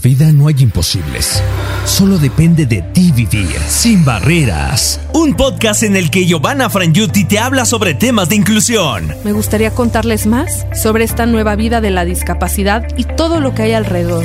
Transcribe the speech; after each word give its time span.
vida 0.00 0.32
no 0.32 0.48
hay 0.48 0.56
imposibles. 0.60 1.42
Solo 1.84 2.18
depende 2.18 2.66
de 2.66 2.82
ti 2.82 3.12
vivir 3.12 3.56
sin 3.68 4.04
barreras. 4.04 5.00
Un 5.12 5.34
podcast 5.34 5.82
en 5.82 5.96
el 5.96 6.10
que 6.10 6.26
Giovanna 6.26 6.70
Frangiuti 6.70 7.24
te 7.24 7.38
habla 7.38 7.64
sobre 7.64 7.94
temas 7.94 8.28
de 8.30 8.36
inclusión. 8.36 9.14
Me 9.24 9.32
gustaría 9.32 9.72
contarles 9.72 10.26
más 10.26 10.66
sobre 10.74 11.04
esta 11.04 11.26
nueva 11.26 11.54
vida 11.56 11.80
de 11.80 11.90
la 11.90 12.04
discapacidad 12.04 12.86
y 12.96 13.04
todo 13.04 13.40
lo 13.40 13.54
que 13.54 13.62
hay 13.62 13.72
alrededor. 13.72 14.24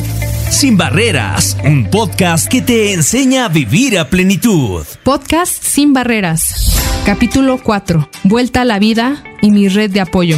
Sin 0.50 0.78
barreras, 0.78 1.58
un 1.66 1.90
podcast 1.90 2.48
que 2.48 2.62
te 2.62 2.94
enseña 2.94 3.46
a 3.46 3.50
vivir 3.50 4.00
a 4.00 4.10
plenitud. 4.10 4.86
Podcast 5.04 5.62
Sin 5.62 5.92
barreras. 5.92 6.80
Capítulo 7.06 7.60
4. 7.62 8.10
Vuelta 8.24 8.62
a 8.62 8.66
la 8.66 8.80
vida 8.80 9.24
y 9.42 9.52
mi 9.52 9.68
red 9.68 9.92
de 9.92 10.02
apoyo. 10.02 10.38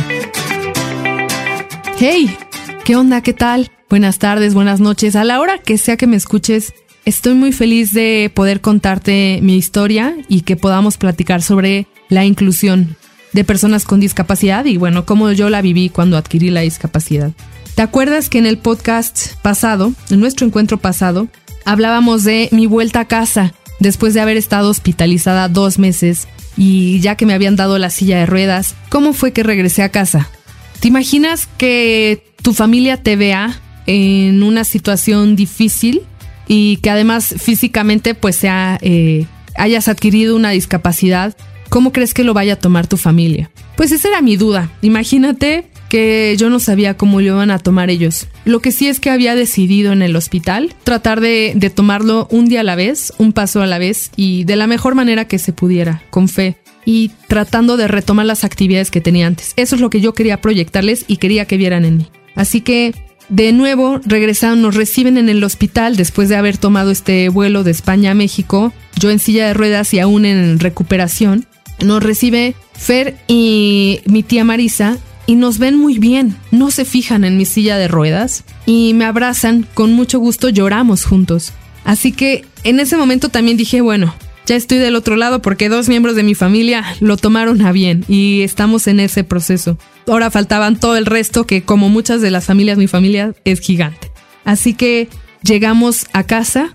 Hey, 2.00 2.36
¿qué 2.84 2.96
onda? 2.96 3.22
¿Qué 3.22 3.34
tal? 3.34 3.72
Buenas 3.90 4.20
tardes, 4.20 4.54
buenas 4.54 4.82
noches. 4.82 5.16
A 5.16 5.24
la 5.24 5.40
hora 5.40 5.60
que 5.60 5.78
sea 5.78 5.96
que 5.96 6.08
me 6.08 6.18
escuches, 6.18 6.74
estoy 7.06 7.36
muy 7.36 7.54
feliz 7.54 7.94
de 7.94 8.30
poder 8.34 8.60
contarte 8.60 9.40
mi 9.42 9.56
historia 9.56 10.14
y 10.28 10.42
que 10.42 10.58
podamos 10.58 10.98
platicar 10.98 11.42
sobre 11.42 11.88
la 12.10 12.26
inclusión 12.26 12.98
de 13.32 13.46
personas 13.46 13.86
con 13.86 14.02
discapacidad 14.02 14.66
y 14.66 14.76
bueno, 14.76 15.06
cómo 15.06 15.32
yo 15.32 15.50
la 15.50 15.62
viví 15.62 15.88
cuando 15.88 16.18
adquirí 16.18 16.50
la 16.50 16.62
discapacidad. 16.62 17.32
¿Te 17.76 17.82
acuerdas 17.82 18.28
que 18.28 18.40
en 18.40 18.46
el 18.46 18.58
podcast 18.58 19.36
pasado, 19.42 19.94
en 20.10 20.20
nuestro 20.20 20.46
encuentro 20.46 20.78
pasado, 20.78 21.30
hablábamos 21.64 22.26
de 22.26 22.50
mi 22.52 22.66
vuelta 22.66 23.02
a 23.02 23.08
casa 23.08 23.54
después 23.80 24.14
de 24.14 24.20
haber 24.20 24.36
estado 24.36 24.70
hospitalizada 24.70 25.48
dos 25.48 25.80
meses 25.80 26.28
y 26.58 27.00
ya 27.00 27.16
que 27.16 27.26
me 27.26 27.34
habían 27.34 27.56
dado 27.56 27.78
la 27.78 27.90
silla 27.90 28.18
de 28.18 28.26
ruedas, 28.26 28.76
¿cómo 28.90 29.14
fue 29.14 29.32
que 29.32 29.44
regresé 29.44 29.82
a 29.84 29.90
casa? 29.90 30.30
¿Te 30.82 30.90
imaginas 30.90 31.48
que 31.58 32.34
tu 32.42 32.54
familia 32.54 32.98
te 32.98 33.16
vea 33.16 33.62
en 33.88 34.44
una 34.44 34.64
situación 34.64 35.36
difícil 35.36 36.04
y 36.48 36.78
que 36.78 36.90
además 36.90 37.36
físicamente 37.40 38.14
pues 38.14 38.36
sea, 38.36 38.78
eh, 38.82 39.26
hayas 39.56 39.88
adquirido 39.88 40.36
una 40.36 40.52
discapacidad, 40.52 41.36
¿cómo 41.70 41.92
crees 41.92 42.14
que 42.14 42.24
lo 42.24 42.34
vaya 42.34 42.54
a 42.54 42.60
tomar 42.60 42.88
tu 42.88 42.98
familia? 42.98 43.50
Pues 43.76 43.92
esa 43.92 44.10
era 44.10 44.22
mi 44.22 44.38
duda. 44.38 44.70
Imagínate 44.82 45.66
que 45.90 46.36
yo 46.38 46.50
no 46.50 46.60
sabía 46.60 46.98
cómo 46.98 47.22
lo 47.22 47.28
iban 47.28 47.52
a 47.52 47.60
tomar 47.60 47.90
ellos. 47.90 48.28
Lo 48.46 48.60
que 48.60 48.72
sí 48.72 48.88
es 48.88 49.00
que 49.00 49.10
había 49.10 49.36
decidido 49.36 49.94
en 49.94 50.02
el 50.02 50.16
hospital 50.16 50.74
tratar 50.84 51.22
de, 51.22 51.54
de, 51.56 51.70
tomarlo 51.70 52.28
un 52.30 52.50
día 52.50 52.62
a 52.62 52.64
la 52.64 52.76
vez, 52.76 53.14
un 53.18 53.32
paso 53.32 53.62
a 53.62 53.68
la 53.68 53.78
vez 53.78 54.12
y 54.16 54.44
de 54.44 54.58
la 54.58 54.68
mejor 54.68 54.96
manera 54.96 55.26
que 55.26 55.40
se 55.40 55.54
pudiera, 55.54 56.04
con 56.10 56.28
fe 56.28 56.58
y 56.84 57.12
tratando 57.28 57.78
de 57.78 57.88
retomar 57.88 58.26
las 58.26 58.44
actividades 58.44 58.92
que 58.92 59.02
tenía 59.02 59.28
antes. 59.28 59.54
Eso 59.58 59.76
es 59.76 59.82
lo 59.82 59.90
que 59.90 60.02
yo 60.02 60.14
quería 60.14 60.42
proyectarles 60.42 61.06
y 61.08 61.18
quería 61.18 61.46
que 61.46 61.58
vieran 61.58 61.86
en 61.86 61.98
mí. 61.98 62.08
Así 62.34 62.62
que 62.62 62.94
de 63.30 63.52
nuevo 63.52 64.00
regresaron, 64.06 64.62
nos 64.62 64.76
reciben 64.76 65.18
en 65.18 65.30
el 65.30 65.44
hospital 65.44 65.96
después 65.96 66.30
de 66.30 66.36
haber 66.36 66.58
tomado 66.58 66.92
este 66.92 67.30
vuelo 67.30 67.64
de 67.64 67.72
España 67.72 68.12
a 68.12 68.16
México, 68.16 68.74
yo 69.00 69.12
en 69.12 69.20
silla 69.20 69.48
de 69.48 69.54
ruedas 69.54 69.94
y 69.94 70.00
aún 70.00 70.26
en 70.26 70.60
recuperación. 70.60 71.46
Nos 71.84 72.02
recibe 72.02 72.56
Fer 72.74 73.18
y 73.28 74.00
mi 74.06 74.24
tía 74.24 74.44
Marisa 74.44 74.98
y 75.26 75.36
nos 75.36 75.60
ven 75.60 75.78
muy 75.78 76.00
bien, 76.00 76.38
no 76.52 76.72
se 76.72 76.86
fijan 76.86 77.24
en 77.24 77.38
mi 77.38 77.46
silla 77.46 77.78
de 77.78 77.88
ruedas 77.88 78.44
y 78.66 78.94
me 78.94 79.06
abrazan, 79.06 79.68
con 79.74 79.94
mucho 79.94 80.20
gusto 80.20 80.50
lloramos 80.50 81.04
juntos. 81.04 81.54
Así 81.84 82.12
que 82.12 82.46
en 82.64 82.80
ese 82.80 82.98
momento 82.98 83.30
también 83.30 83.58
dije, 83.58 83.82
bueno, 83.82 84.14
ya 84.48 84.56
estoy 84.56 84.78
del 84.78 84.96
otro 84.96 85.18
lado 85.18 85.42
porque 85.42 85.68
dos 85.70 85.90
miembros 85.90 86.16
de 86.16 86.24
mi 86.24 86.34
familia 86.34 86.84
lo 87.02 87.18
tomaron 87.18 87.62
a 87.62 87.74
bien 87.74 88.06
y 88.08 88.42
estamos 88.42 88.88
en 88.88 89.02
ese 89.02 89.26
proceso. 89.26 89.78
Ahora 90.08 90.32
faltaban 90.32 90.80
todo 90.80 90.96
el 90.96 91.06
resto 91.06 91.46
que 91.46 91.62
como 91.64 91.90
muchas 91.90 92.22
de 92.22 92.32
las 92.32 92.46
familias, 92.46 92.78
mi 92.78 92.88
familia 92.88 93.36
es 93.44 93.60
gigante. 93.60 94.10
Así 94.46 94.74
que 94.74 95.10
llegamos 95.44 96.08
a 96.14 96.24
casa 96.24 96.72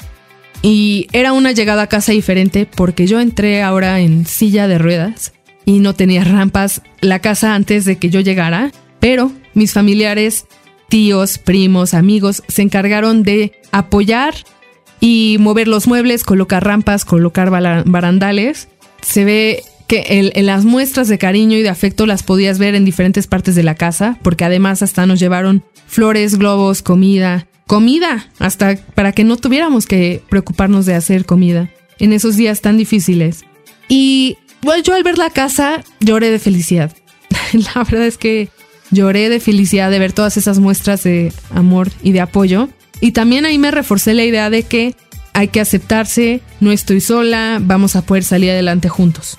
y 0.60 1.08
era 1.12 1.32
una 1.32 1.52
llegada 1.52 1.82
a 1.82 1.86
casa 1.86 2.12
diferente 2.12 2.66
porque 2.66 3.06
yo 3.06 3.20
entré 3.20 3.62
ahora 3.62 4.00
en 4.00 4.26
silla 4.26 4.68
de 4.68 4.76
ruedas 4.76 5.32
y 5.64 5.78
no 5.78 5.94
tenía 5.94 6.24
rampas 6.24 6.82
la 7.00 7.20
casa 7.20 7.54
antes 7.54 7.86
de 7.86 7.96
que 7.96 8.10
yo 8.10 8.20
llegara, 8.20 8.70
pero 9.00 9.32
mis 9.54 9.72
familiares, 9.72 10.44
tíos, 10.90 11.38
primos, 11.38 11.94
amigos 11.94 12.42
se 12.48 12.60
encargaron 12.60 13.22
de 13.22 13.52
apoyar 13.70 14.34
y 15.04 15.36
mover 15.40 15.66
los 15.66 15.88
muebles, 15.88 16.22
colocar 16.22 16.64
rampas, 16.64 17.04
colocar 17.04 17.50
barandales. 17.50 18.68
Se 19.02 19.24
ve 19.24 19.64
que 19.88 20.30
en 20.32 20.46
las 20.46 20.64
muestras 20.64 21.08
de 21.08 21.18
cariño 21.18 21.58
y 21.58 21.62
de 21.62 21.68
afecto 21.68 22.06
las 22.06 22.22
podías 22.22 22.60
ver 22.60 22.76
en 22.76 22.84
diferentes 22.84 23.26
partes 23.26 23.56
de 23.56 23.64
la 23.64 23.74
casa, 23.74 24.16
porque 24.22 24.44
además 24.44 24.80
hasta 24.80 25.04
nos 25.04 25.18
llevaron 25.18 25.64
flores, 25.88 26.38
globos, 26.38 26.82
comida, 26.82 27.48
comida, 27.66 28.30
hasta 28.38 28.76
para 28.76 29.10
que 29.10 29.24
no 29.24 29.36
tuviéramos 29.36 29.86
que 29.86 30.22
preocuparnos 30.28 30.86
de 30.86 30.94
hacer 30.94 31.26
comida 31.26 31.68
en 31.98 32.12
esos 32.12 32.36
días 32.36 32.60
tan 32.60 32.78
difíciles. 32.78 33.44
Y 33.88 34.38
bueno, 34.62 34.84
yo 34.84 34.94
al 34.94 35.02
ver 35.02 35.18
la 35.18 35.30
casa 35.30 35.82
lloré 35.98 36.30
de 36.30 36.38
felicidad. 36.38 36.94
la 37.52 37.82
verdad 37.82 38.06
es 38.06 38.18
que 38.18 38.50
lloré 38.92 39.28
de 39.30 39.40
felicidad 39.40 39.90
de 39.90 39.98
ver 39.98 40.12
todas 40.12 40.36
esas 40.36 40.60
muestras 40.60 41.02
de 41.02 41.32
amor 41.50 41.90
y 42.04 42.12
de 42.12 42.20
apoyo. 42.20 42.68
Y 43.02 43.10
también 43.10 43.44
ahí 43.44 43.58
me 43.58 43.72
reforcé 43.72 44.14
la 44.14 44.24
idea 44.24 44.48
de 44.48 44.62
que 44.62 44.94
hay 45.32 45.48
que 45.48 45.60
aceptarse, 45.60 46.40
no 46.60 46.70
estoy 46.70 47.00
sola, 47.00 47.58
vamos 47.60 47.96
a 47.96 48.02
poder 48.02 48.22
salir 48.22 48.50
adelante 48.50 48.88
juntos. 48.88 49.38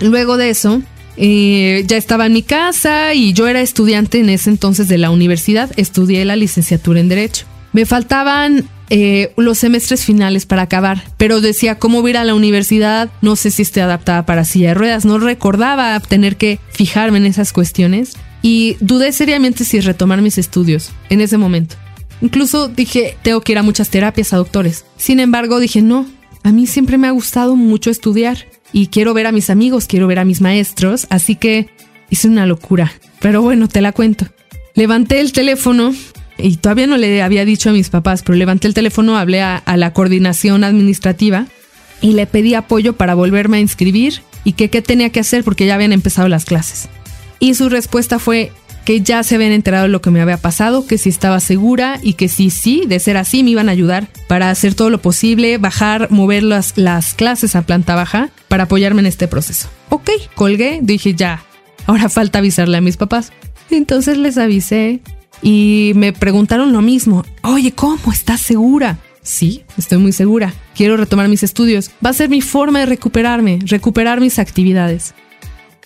Luego 0.00 0.36
de 0.36 0.50
eso, 0.50 0.82
eh, 1.16 1.84
ya 1.86 1.96
estaba 1.96 2.26
en 2.26 2.32
mi 2.32 2.42
casa 2.42 3.14
y 3.14 3.32
yo 3.32 3.46
era 3.46 3.60
estudiante 3.60 4.18
en 4.18 4.30
ese 4.30 4.50
entonces 4.50 4.88
de 4.88 4.98
la 4.98 5.10
universidad, 5.10 5.70
estudié 5.76 6.24
la 6.24 6.34
licenciatura 6.34 6.98
en 6.98 7.08
Derecho. 7.08 7.46
Me 7.72 7.86
faltaban 7.86 8.68
eh, 8.90 9.32
los 9.36 9.58
semestres 9.58 10.04
finales 10.04 10.44
para 10.44 10.62
acabar, 10.62 11.04
pero 11.16 11.40
decía 11.40 11.78
cómo 11.78 12.06
ir 12.08 12.16
a 12.16 12.24
la 12.24 12.34
universidad, 12.34 13.10
no 13.22 13.36
sé 13.36 13.52
si 13.52 13.62
esté 13.62 13.80
adaptada 13.80 14.26
para 14.26 14.44
silla 14.44 14.70
de 14.70 14.74
ruedas, 14.74 15.04
no 15.04 15.18
recordaba 15.18 16.00
tener 16.00 16.36
que 16.36 16.58
fijarme 16.72 17.18
en 17.18 17.26
esas 17.26 17.52
cuestiones 17.52 18.14
y 18.42 18.76
dudé 18.80 19.12
seriamente 19.12 19.64
si 19.64 19.78
retomar 19.78 20.20
mis 20.20 20.36
estudios 20.36 20.90
en 21.10 21.20
ese 21.20 21.38
momento. 21.38 21.76
Incluso 22.24 22.68
dije, 22.68 23.18
tengo 23.20 23.42
que 23.42 23.52
ir 23.52 23.58
a 23.58 23.62
muchas 23.62 23.90
terapias, 23.90 24.32
a 24.32 24.38
doctores. 24.38 24.86
Sin 24.96 25.20
embargo, 25.20 25.60
dije, 25.60 25.82
no, 25.82 26.06
a 26.42 26.52
mí 26.52 26.66
siempre 26.66 26.96
me 26.96 27.06
ha 27.06 27.10
gustado 27.10 27.54
mucho 27.54 27.90
estudiar 27.90 28.46
y 28.72 28.86
quiero 28.86 29.12
ver 29.12 29.26
a 29.26 29.32
mis 29.32 29.50
amigos, 29.50 29.84
quiero 29.86 30.06
ver 30.06 30.18
a 30.18 30.24
mis 30.24 30.40
maestros, 30.40 31.06
así 31.10 31.36
que 31.36 31.68
hice 32.08 32.26
una 32.28 32.46
locura. 32.46 32.90
Pero 33.20 33.42
bueno, 33.42 33.68
te 33.68 33.82
la 33.82 33.92
cuento. 33.92 34.26
Levanté 34.74 35.20
el 35.20 35.32
teléfono 35.32 35.94
y 36.38 36.56
todavía 36.56 36.86
no 36.86 36.96
le 36.96 37.20
había 37.20 37.44
dicho 37.44 37.68
a 37.68 37.74
mis 37.74 37.90
papás, 37.90 38.22
pero 38.22 38.38
levanté 38.38 38.68
el 38.68 38.74
teléfono, 38.74 39.18
hablé 39.18 39.42
a, 39.42 39.62
la 39.76 39.92
coordinación 39.92 40.64
administrativa 40.64 41.46
y 42.00 42.12
le 42.12 42.26
pedí 42.26 42.54
apoyo 42.54 42.94
para 42.94 43.14
volverme 43.14 43.58
a 43.58 43.60
inscribir 43.60 44.22
y 44.44 44.54
que 44.54 44.70
qué 44.70 44.80
tenía 44.80 45.10
que 45.10 45.20
hacer 45.20 45.44
porque 45.44 45.66
ya 45.66 45.74
habían 45.74 45.92
empezado 45.92 46.28
las 46.28 46.46
clases. 46.46 46.88
Y 47.38 47.52
su 47.52 47.68
respuesta 47.68 48.18
fue, 48.18 48.50
que 48.84 49.00
ya 49.00 49.22
se 49.22 49.34
habían 49.34 49.52
enterado 49.52 49.84
de 49.84 49.88
lo 49.88 50.00
que 50.00 50.10
me 50.10 50.20
había 50.20 50.36
pasado, 50.36 50.86
que 50.86 50.98
si 50.98 51.08
estaba 51.08 51.40
segura 51.40 51.98
y 52.02 52.14
que 52.14 52.28
si 52.28 52.50
sí, 52.50 52.84
de 52.86 53.00
ser 53.00 53.16
así, 53.16 53.42
me 53.42 53.50
iban 53.50 53.68
a 53.68 53.72
ayudar 53.72 54.08
para 54.28 54.50
hacer 54.50 54.74
todo 54.74 54.90
lo 54.90 55.00
posible, 55.00 55.58
bajar, 55.58 56.10
mover 56.10 56.42
las, 56.42 56.76
las 56.76 57.14
clases 57.14 57.56
a 57.56 57.62
planta 57.62 57.94
baja 57.94 58.30
para 58.48 58.64
apoyarme 58.64 59.00
en 59.00 59.06
este 59.06 59.28
proceso. 59.28 59.68
Ok, 59.88 60.10
colgué, 60.34 60.80
dije 60.82 61.14
ya, 61.14 61.42
ahora 61.86 62.08
falta 62.08 62.40
avisarle 62.40 62.76
a 62.76 62.82
mis 62.82 62.96
papás. 62.96 63.32
Entonces 63.70 64.18
les 64.18 64.36
avisé 64.36 65.00
y 65.42 65.92
me 65.94 66.12
preguntaron 66.12 66.72
lo 66.72 66.82
mismo, 66.82 67.24
oye, 67.42 67.72
¿cómo? 67.72 68.12
¿Estás 68.12 68.40
segura? 68.40 68.98
Sí, 69.22 69.64
estoy 69.78 69.98
muy 69.98 70.12
segura. 70.12 70.52
Quiero 70.76 70.98
retomar 70.98 71.28
mis 71.28 71.42
estudios. 71.42 71.90
Va 72.04 72.10
a 72.10 72.14
ser 72.14 72.28
mi 72.28 72.42
forma 72.42 72.80
de 72.80 72.86
recuperarme, 72.86 73.58
recuperar 73.64 74.20
mis 74.20 74.38
actividades. 74.38 75.14